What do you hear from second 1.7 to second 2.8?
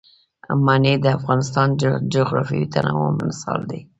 د جغرافیوي